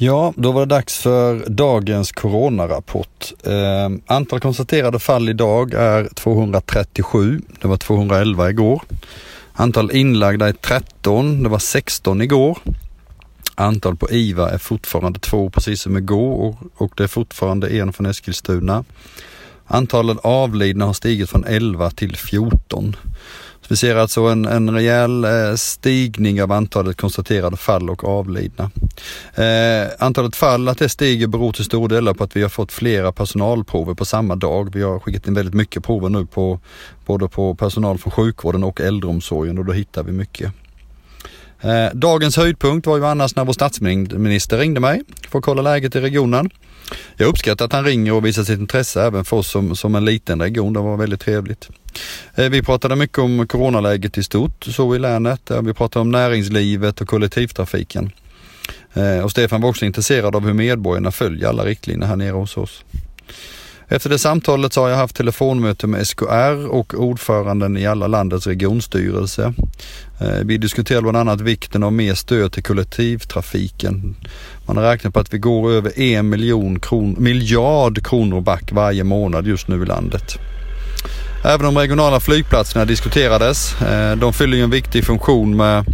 [0.00, 3.32] Ja, då var det dags för dagens coronarapport.
[3.44, 7.40] Eh, antal konstaterade fall idag är 237.
[7.60, 8.82] Det var 211 igår.
[9.52, 11.42] Antal inlagda är 13.
[11.42, 12.58] Det var 16 igår.
[13.54, 17.92] Antal på IVA är fortfarande två precis som igår och, och det är fortfarande en
[17.92, 18.84] från Eskilstuna.
[19.68, 22.96] Antalet avlidna har stigit från 11 till 14.
[23.70, 28.70] Vi ser alltså en, en rejäl eh, stigning av antalet konstaterade fall och avlidna.
[29.34, 32.72] Eh, antalet fall, att det stiger beror till stor del på att vi har fått
[32.72, 34.74] flera personalprover på samma dag.
[34.74, 36.60] Vi har skickat in väldigt mycket prover nu på
[37.06, 40.52] både på personal från sjukvården och äldreomsorgen och då hittar vi mycket.
[41.60, 45.96] Eh, dagens höjdpunkt var ju annars när vår statsminister ringde mig för att kolla läget
[45.96, 46.50] i regionen.
[47.16, 50.04] Jag uppskattar att han ringer och visar sitt intresse även för oss som, som en
[50.04, 50.72] liten region.
[50.72, 51.68] Det var väldigt trevligt.
[52.34, 55.50] Eh, vi pratade mycket om coronaläget i stort, så i länet.
[55.62, 58.10] Vi pratade om näringslivet och kollektivtrafiken.
[58.94, 62.56] Eh, och Stefan var också intresserad av hur medborgarna följer alla riktlinjer här nere hos
[62.56, 62.84] oss.
[63.90, 68.46] Efter det samtalet så har jag haft telefonmöte med SKR och ordföranden i alla landets
[68.46, 69.52] regionstyrelse.
[70.20, 74.16] Eh, vi diskuterar bland annat vikten av mer stöd till kollektivtrafiken.
[74.66, 79.04] Man har räknat på att vi går över en miljon kron, miljard kronor back varje
[79.04, 80.38] månad just nu i landet.
[81.44, 83.82] Även de regionala flygplatserna diskuterades.
[83.82, 85.84] Eh, de fyller ju en viktig funktion med,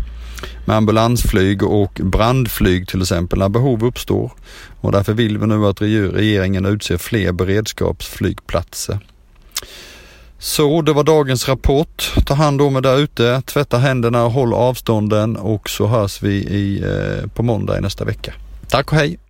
[0.65, 4.33] med ambulansflyg och brandflyg till exempel när behov uppstår.
[4.81, 8.99] Och därför vill vi nu att regeringen utser fler beredskapsflygplatser.
[10.39, 12.13] Så det var dagens rapport.
[12.27, 16.35] Ta hand om er där ute, tvätta händerna och håll avstånden och så hörs vi
[16.35, 18.35] i, eh, på måndag i nästa vecka.
[18.69, 19.19] Tack och hej!